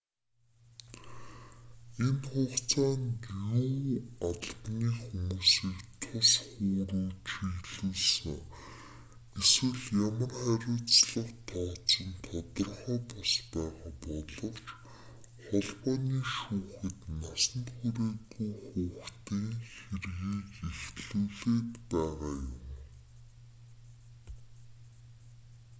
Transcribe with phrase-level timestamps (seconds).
[2.05, 3.21] энэ хугацаанд
[3.65, 3.89] юу
[4.27, 8.39] албаны хүмүүсийг тус хүү рүү чиглүүлсэн
[9.41, 14.65] эсвэл ямар хариуцлага тооцох нь тодорхой бус байгаа боловч
[15.45, 22.51] холбооны шүүхэд насанд хүрээгүй хүүхдийн хэргийг эхлүүлээд байгаа юм